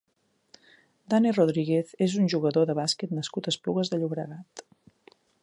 Dani 1.13 1.33
Rodríguez 1.35 1.93
és 2.07 2.15
un 2.23 2.31
jugador 2.35 2.67
de 2.71 2.77
bàsquet 2.81 3.15
nascut 3.19 3.51
a 3.51 3.55
Esplugues 3.57 3.93
de 3.95 4.01
Llobregat. 4.03 4.67